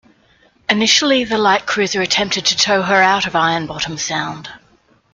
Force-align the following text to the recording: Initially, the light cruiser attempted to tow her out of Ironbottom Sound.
Initially, 0.67 1.25
the 1.25 1.37
light 1.37 1.67
cruiser 1.67 2.01
attempted 2.01 2.43
to 2.47 2.57
tow 2.57 2.81
her 2.81 3.03
out 3.03 3.27
of 3.27 3.33
Ironbottom 3.33 3.99
Sound. 3.99 4.49